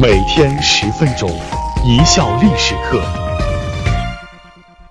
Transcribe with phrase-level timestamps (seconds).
[0.00, 1.28] 每天十分钟，
[1.84, 3.02] 一笑历史课。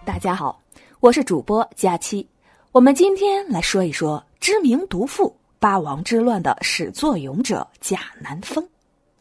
[0.04, 0.62] 大家好，
[1.00, 2.28] 我是主播佳期。
[2.74, 8.68] 我们今天来说一说知名毒妇、八王之乱的始作俑者贾南风。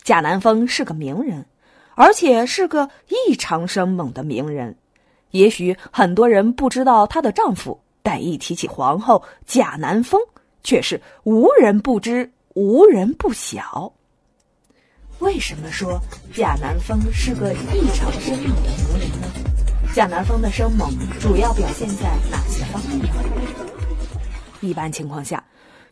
[0.03, 1.47] 贾南风是个名人，
[1.95, 2.91] 而且是个
[3.29, 4.77] 异常生猛的名人。
[5.31, 10.21] 也许很多人不知道她的丈夫，但一提起皇后贾南风，
[10.65, 13.93] 却是无人不知、无人不晓。
[15.21, 15.99] 为什么说
[16.35, 19.29] 贾南风是个异常生猛的名人呢？
[19.95, 23.11] 贾南风的生猛主要表现在哪些方面？
[24.61, 25.43] 一般情况下，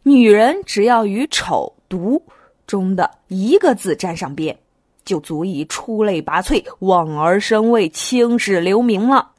[0.03, 2.23] 女人只要与丑、毒
[2.67, 4.59] 中的一个字沾上边，
[5.07, 9.31] 就足以出类拔萃、望而生畏、青史留名了。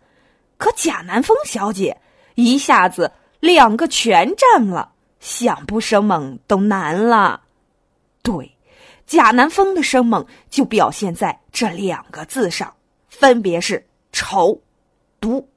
[0.58, 1.96] 可贾南风小姐
[2.34, 7.42] 一下子两个全占了，想不生猛都难了。
[8.24, 8.55] 对。
[9.06, 12.74] 贾南风的生猛就表现在这两个字上，
[13.08, 14.60] 分别是丑、
[15.22, 15.48] 毒。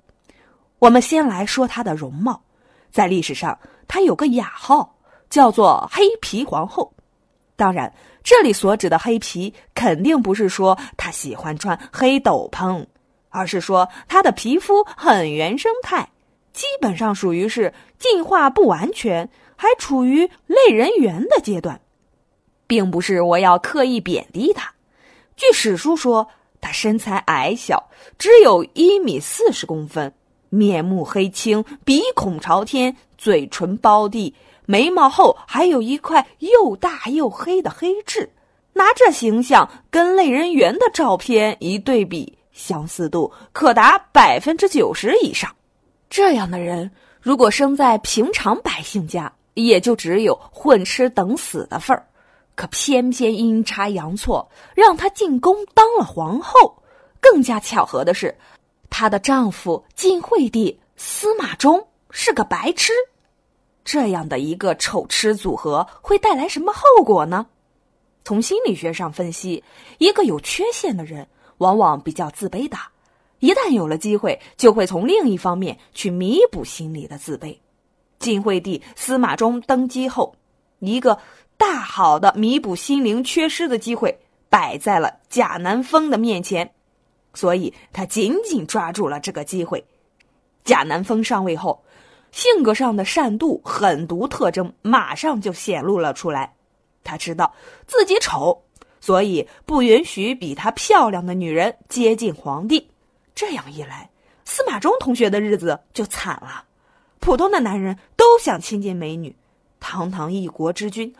[0.79, 2.43] 我们先来说她的容貌，
[2.91, 4.97] 在历史上她有个雅号，
[5.31, 6.93] 叫做“黑皮皇后”。
[7.57, 12.87] 当然，这里所指的黑皮，肯定不是说她喜欢穿黑斗篷，
[13.31, 16.11] 而是说她的皮肤很原生态，
[16.53, 21.81] 基本上属于是进化不完全，还处于类人猿的阶段。
[22.69, 24.73] 并不是我要刻意贬低他。
[25.35, 26.29] 据史书说，
[26.61, 27.89] 他身材矮小，
[28.19, 30.13] 只有一米四十公分，
[30.51, 34.35] 面目黑青，鼻孔朝天，嘴唇包地，
[34.67, 38.31] 眉毛后还有一块又大又黑的黑痣。
[38.75, 45.51] 拿这形象跟类人猿的照片一对比，相似度可达百分之九十以上。
[46.11, 52.05] 这样的人，如果生在平常百姓家，也就只有混吃等死的份儿。
[52.59, 56.77] 可偏偏阴差阳错，让她进宫当了皇后。
[57.21, 58.37] 更加巧合的是，
[58.91, 62.93] 她的丈夫晋惠帝司马衷是个白痴。
[63.85, 67.47] 这样的一个丑痴组合会带来什么后果呢？
[68.25, 69.63] 从心理学上分析，
[69.99, 72.77] 一个有缺陷的人往往比较自卑的，
[73.39, 77.57] 一旦有了机会，就会从另一方面去弥补心里的自卑。
[78.19, 80.35] 晋惠帝司马衷登基后，
[80.81, 81.17] 一个。
[81.59, 86.73] 大好的弥补心灵缺失的机会摆在了贾南风的面前，
[87.35, 89.85] 所以他紧紧抓住了这个机会。
[90.65, 91.83] 贾南风上位后，
[92.31, 96.55] 性格上的善妒、狠毒特征马上就显露了出来。
[97.03, 97.53] 他知道
[97.87, 98.63] 自己丑，
[99.01, 102.89] 所以不允许比他漂亮的女人接近皇帝。
[103.35, 104.11] 这样一来，
[104.45, 106.65] 司马衷同学的日子就惨了。
[107.19, 109.35] 普通的男人都想亲近美女，
[109.81, 111.13] 堂堂一国之君。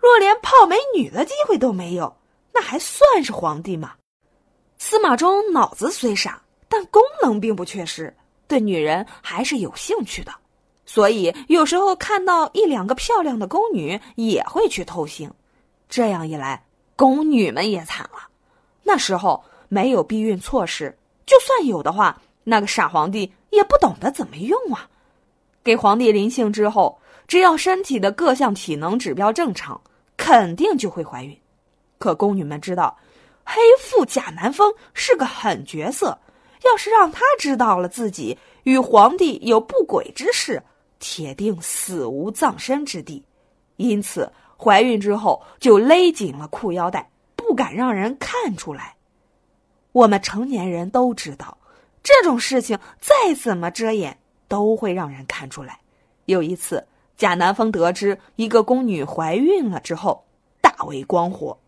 [0.00, 2.16] 若连泡美女的机会都没有，
[2.52, 3.92] 那还算是皇帝吗？
[4.78, 8.14] 司马衷脑子虽傻，但功能并不缺失，
[8.48, 10.32] 对女人还是有兴趣的，
[10.86, 15.30] 所以有时候看到一两个漂亮的宫女，也会去偷腥。
[15.88, 16.64] 这样一来，
[16.96, 18.28] 宫女们也惨了。
[18.82, 20.96] 那时候没有避孕措施，
[21.26, 24.88] 就算有的话，那个傻皇帝也不懂得怎么用啊。
[25.62, 29.78] 给皇帝临幸之后，只要身体的各项体能指标正常。
[30.20, 31.34] 肯定就会怀孕，
[31.96, 32.94] 可宫女们知道，
[33.42, 36.16] 黑腹贾南风是个狠角色，
[36.62, 40.62] 要是让他知道了自己与皇帝有不轨之事，
[40.98, 43.24] 铁定死无葬身之地。
[43.76, 48.94] 因此，怀孕之后就勒紧了裤腰带，不敢让人看出来。
[49.92, 51.56] 我们成年人都知道，
[52.02, 55.80] 这种事情再怎么遮掩，都会让人看出来。
[56.26, 56.86] 有一次。
[57.20, 60.24] 贾南风得知一个宫女怀孕了之后，
[60.62, 61.58] 大为光火。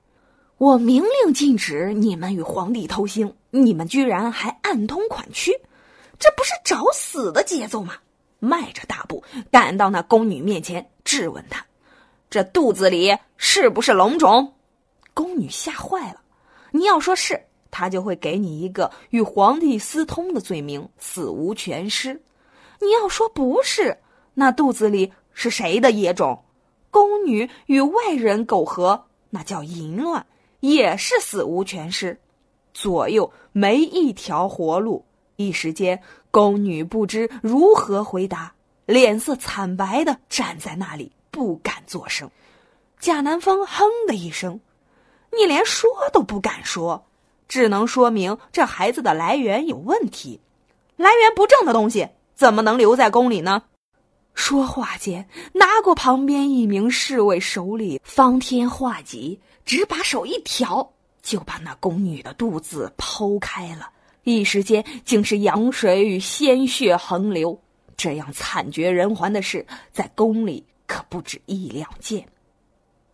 [0.57, 5.53] 我明令禁止你们与皇帝偷腥，你们居然还暗通款曲，
[6.19, 7.97] 这不是找死的节奏吗？
[8.39, 11.63] 迈着大步赶到那宫女面前，质问她
[12.31, 14.55] ：“这肚子里是不是龙种？”
[15.13, 16.23] 宫女吓坏了。
[16.71, 17.39] 你要说是，
[17.71, 22.15] 他就会给你一个与皇帝私通的罪名，死无全尸；
[22.81, 23.99] 你要说不是，
[24.33, 25.13] 那肚子里……
[25.33, 26.45] 是谁的野种？
[26.91, 30.27] 宫女与外人苟合，那叫淫乱，
[30.61, 32.21] 也是死无全尸。
[32.75, 35.05] 左右没一条活路。
[35.37, 36.01] 一时间，
[36.31, 38.53] 宫女不知如何回答，
[38.87, 42.31] 脸色惨白的站在那里，不敢作声。
[43.01, 44.61] 贾南风哼的一声
[45.37, 47.07] ：“你连说都不敢说，
[47.49, 50.41] 只能说明这孩子的来源有问题。
[50.97, 53.63] 来源不正的东西，怎么能留在宫里呢？”
[54.35, 60.91] 说话间，拿过旁边一名侍卫手里方天画戟，只把手一挑，
[61.23, 63.91] 就把那宫女的肚子剖开了，
[64.25, 67.59] 一时间竟是羊水与鲜血横流。
[67.95, 72.27] 这样惨绝人寰的事，在宫里可不止一两件。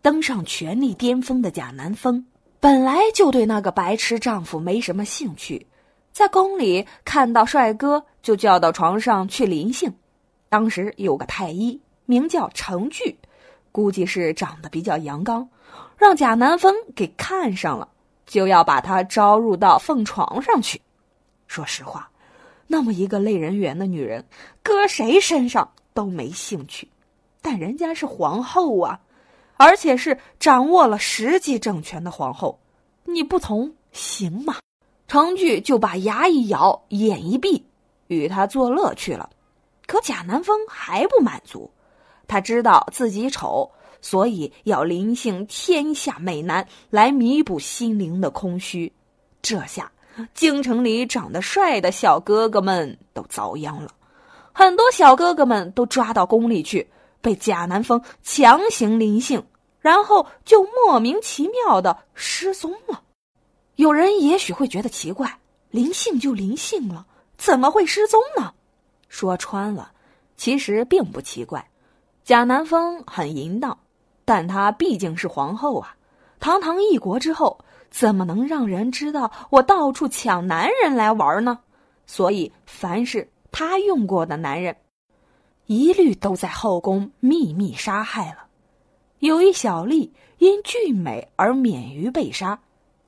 [0.00, 2.24] 登上权力巅峰的贾南风，
[2.60, 5.66] 本来就对那个白痴丈夫没什么兴趣，
[6.12, 9.92] 在宫里看到帅哥就叫到床上去临幸。
[10.48, 13.16] 当时有个太医，名叫程巨，
[13.72, 15.48] 估计是长得比较阳刚，
[15.96, 17.88] 让贾南风给看上了。
[18.26, 20.82] 就要把他招入到凤床上去。
[21.46, 22.10] 说实话，
[22.66, 24.26] 那么一个类人猿的女人，
[24.62, 26.88] 搁谁身上都没兴趣。
[27.40, 29.00] 但人家是皇后啊，
[29.56, 32.58] 而且是掌握了实际政权的皇后，
[33.06, 34.56] 你不从行吗？
[35.06, 37.64] 程巨就把牙一咬，眼一闭，
[38.08, 39.30] 与他作乐去了。
[39.88, 41.68] 可贾南风还不满足，
[42.28, 43.68] 他知道自己丑。
[44.00, 48.92] 所以要临幸天下美男来弥补心灵的空虚，
[49.42, 49.90] 这下
[50.34, 53.90] 京城里长得帅的小哥哥们都遭殃了，
[54.52, 56.88] 很多小哥哥们都抓到宫里去，
[57.20, 59.44] 被贾南风强行临幸，
[59.80, 63.02] 然后就莫名其妙的失踪了。
[63.74, 67.04] 有人也许会觉得奇怪，临幸就临幸了，
[67.36, 68.54] 怎么会失踪呢？
[69.08, 69.90] 说穿了，
[70.36, 71.68] 其实并不奇怪，
[72.24, 73.76] 贾南风很淫荡。
[74.24, 75.96] 但她毕竟是皇后啊，
[76.38, 77.58] 堂堂一国之后，
[77.90, 81.58] 怎么能让人知道我到处抢男人来玩呢？
[82.06, 84.76] 所以，凡是她用过的男人，
[85.66, 88.46] 一律都在后宫秘密杀害了。
[89.20, 92.58] 有一小吏因俊美而免于被杀，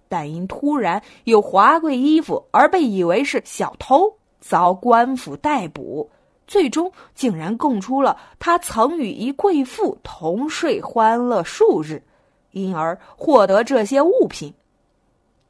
[0.09, 6.11] 但因突然有华贵衣服而被以为是小偷，遭官府逮捕。
[6.47, 12.03] 最终竟然供出了他曾与一贵妇同睡欢乐数日，
[12.51, 14.53] 因而获得这些物品。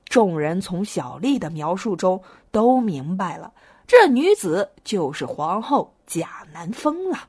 [0.05, 3.55] 众人从小丽的描述中都明白了，
[3.87, 7.21] 这女子就是皇后贾南风了。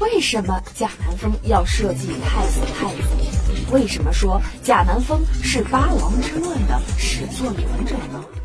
[0.00, 3.72] 为什么贾南风要设计太子太子？
[3.72, 8.41] 为什么说贾南风是八王之乱的始作俑者呢？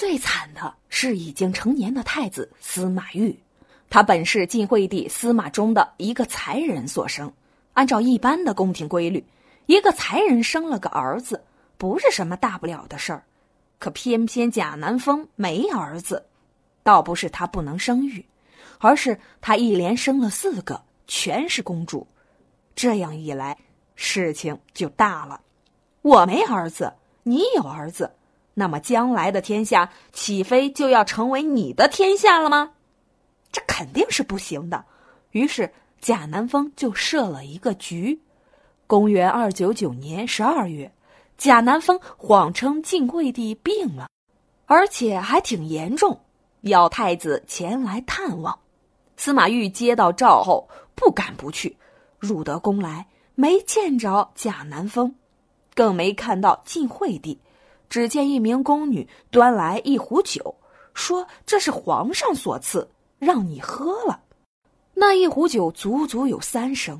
[0.00, 3.38] 最惨的是已经成年的太子司马昱。
[3.90, 7.30] 他本是晋惠帝司马衷的一个才人所生，
[7.74, 9.22] 按照一般的宫廷规律，
[9.66, 11.44] 一个才人生了个儿子，
[11.76, 13.22] 不是什么大不了的事儿。
[13.78, 16.24] 可偏偏贾南风没儿子，
[16.82, 18.24] 倒不是他不能生育，
[18.78, 22.06] 而是他一连生了四个，全是公主。
[22.74, 23.54] 这样一来，
[23.96, 25.42] 事情就大了。
[26.00, 26.90] 我没儿子，
[27.22, 28.10] 你有儿子，
[28.60, 32.72] 那么将来的天下岂非就要成为你的天下了吗？
[33.50, 34.84] 这肯定是不行的，
[35.30, 38.20] 于是贾南风就设了一个局。
[38.86, 40.92] 公元二九九年十二月，
[41.38, 44.10] 贾南风谎称晋惠帝病了，
[44.66, 46.20] 而且还挺严重，
[46.60, 48.58] 要太子前来探望。
[49.16, 51.74] 司马懿接到诏后，不敢不去。
[52.18, 55.14] 入得宫来，没见着贾南风，
[55.74, 57.40] 更没看到晋惠帝，
[57.90, 60.54] 只见一名宫女端来一壶酒，
[60.94, 62.88] 说这是皇上所赐。
[63.18, 64.18] 让你喝了，
[64.94, 66.98] 那一壶酒足足有三升。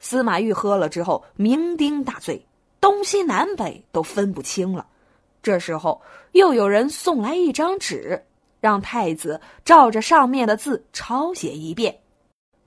[0.00, 2.42] 司马懿喝了之后酩酊大醉，
[2.80, 4.86] 东西南北都分不清了。
[5.42, 6.00] 这时候
[6.32, 8.24] 又有人送来一张纸，
[8.60, 12.00] 让太子照着上面的字抄写一遍。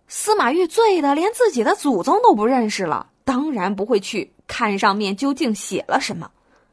[0.08, 6.30] 司马懿醉得连自己的祖宗都不认识了，当然不会去看上面究竟写了什么。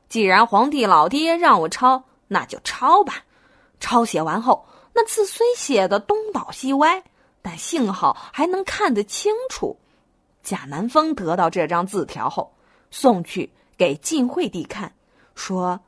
[0.08, 3.24] 既然皇帝老爹让我抄，那就抄吧。
[3.80, 4.66] 抄写完后。
[4.94, 7.04] 那字虽写的东倒西歪，
[7.40, 9.78] 但幸好还能看得清楚。
[10.42, 12.52] 贾南风得到这张字条后，
[12.90, 14.92] 送去给晋惠帝看，
[15.36, 15.78] 说：“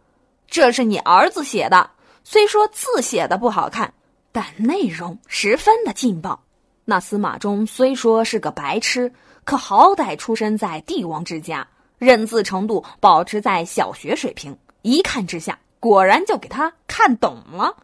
[0.46, 1.90] 这是你儿子写的，
[2.22, 3.92] 虽说字写的不好看，
[4.30, 6.44] 但内容十分的劲爆。
[6.84, 9.12] 那司马衷虽说是个白痴，
[9.42, 11.66] 可好歹出身在帝王之家，
[12.00, 14.58] 认字程度保持在小学水平。
[14.82, 17.76] 一看之下，果然就给他看懂了，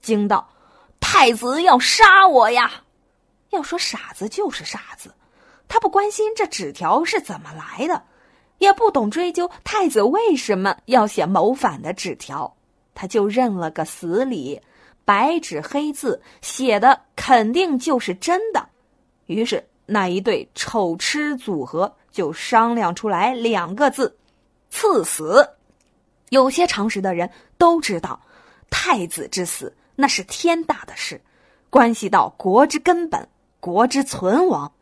[0.00, 0.48] 惊道。”
[1.06, 2.72] 太子要杀我呀！
[3.50, 5.14] 要说傻子就是傻子，
[5.68, 8.02] 他不关心这纸条是怎么来的，
[8.58, 12.52] 也不懂追究太子为什么要写谋反的纸条，
[12.94, 14.60] 他就认了个死理，
[15.04, 18.66] 白纸黑字写的肯定就是真的。
[19.26, 24.16] 于是那一对丑痴组合就商量出来两个字：
[24.70, 25.48] 赐死。
[26.30, 28.20] 有些常识的人都知道，
[28.70, 29.74] 太子之死。
[29.96, 31.20] 那是天大的事，
[31.70, 33.28] 关系到国之根本、
[33.60, 34.72] 国之存亡。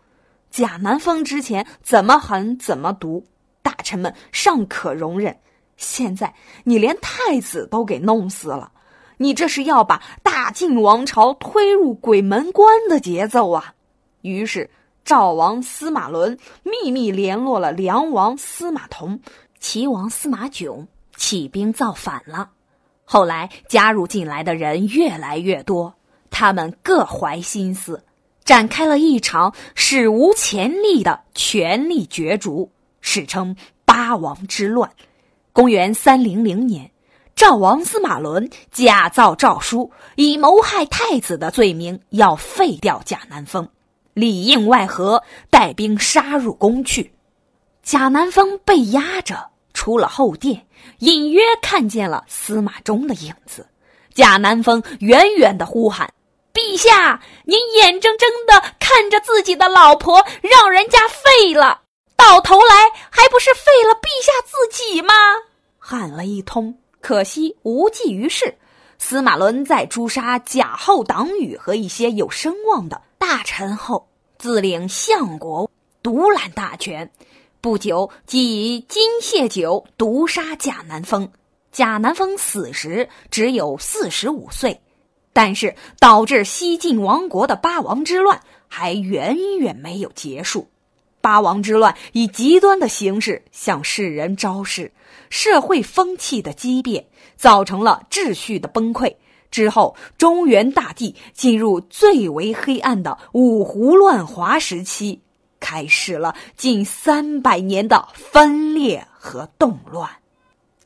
[0.51, 3.27] 贾南风之前怎么狠怎么毒，
[3.63, 5.35] 大臣们尚可容忍；
[5.77, 8.73] 现在你连太子都给弄死了，
[9.19, 13.75] 你这是要把大晋王朝推入鬼门关的节奏啊！
[14.23, 14.71] 于是
[15.05, 19.21] 赵王司马伦秘密联络了梁王司马同、
[19.59, 22.51] 齐王司马炯，起兵造反了。
[23.05, 25.95] 后来加入进来的人越来越多，
[26.31, 28.05] 他们各怀心思，
[28.45, 34.91] 展开了一场史无前例的权力角逐，史称八王之乱。
[35.53, 36.91] 公元三零零年，
[37.35, 43.69] 赵王司马伦假造诏书，以谋害太子的罪名要废掉贾南风，
[44.15, 47.13] 里应外合，带兵杀入宫去。
[47.83, 50.67] 贾南风被压着出了后殿，
[50.99, 53.67] 隐约看见了司马衷的影子。
[54.15, 56.13] 贾南风远远的呼喊
[56.53, 61.81] ：“陛下，您眼睁睁的看着自己的老婆让人家废了。”
[62.15, 62.75] 到头来
[63.11, 65.13] 还不是废了陛下自己吗？
[65.79, 68.55] 喊了一通，可惜无济于事。
[68.99, 73.03] 司马伦在诛杀贾后党羽和一些有声望的
[73.35, 75.71] 大臣后，自领相国，
[76.03, 77.11] 独揽大权。
[77.63, 81.33] 不久，即以金械酒毒杀贾南风。
[81.73, 84.79] 贾南风死时只有四十五岁，
[85.33, 90.69] 但是导致西晋亡国的八王之乱还远远没有结束。
[91.23, 94.93] 八王之乱以极端的形式向世人昭示，
[95.31, 99.17] 社会风气的激变造成了秩序的崩溃。
[99.53, 105.21] 之后，中原大地进入最为黑暗的五胡乱华时期，
[105.61, 110.11] 开始了近三百年的分裂和动乱。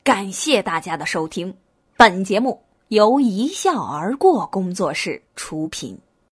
[0.03, 1.55] 感谢大家的收听，
[1.95, 5.97] 本节目由一笑而过工作室出品。